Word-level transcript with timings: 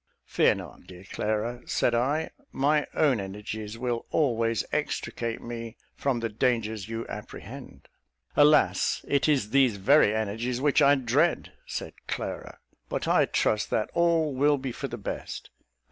"Fear 0.25 0.55
not, 0.55 0.87
dear 0.87 1.03
Clara," 1.03 1.61
said 1.67 1.93
I; 1.93 2.31
"my 2.51 2.87
own 2.95 3.19
energies 3.19 3.77
will 3.77 4.07
always 4.09 4.65
extricate 4.71 5.43
me 5.43 5.77
from 5.95 6.19
the 6.21 6.27
dangers 6.27 6.89
you 6.89 7.05
apprehend." 7.07 7.87
"Alas! 8.35 9.05
it 9.07 9.29
is 9.29 9.51
these 9.51 9.77
very 9.77 10.15
energies 10.15 10.59
which 10.59 10.81
I 10.81 10.95
dread," 10.95 11.51
said 11.67 11.93
Clara; 12.07 12.57
"but 12.89 13.07
I 13.07 13.25
trust 13.25 13.69
that 13.69 13.91
all 13.93 14.33
will 14.33 14.57
be 14.57 14.71
for 14.71 14.87
the 14.87 14.97
best. 14.97 15.51